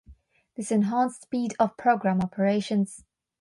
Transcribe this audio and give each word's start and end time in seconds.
This 0.57 0.71
enhanced 0.71 1.21
speed 1.21 1.53
of 1.59 1.77
program 1.77 2.21
operations. 2.21 3.03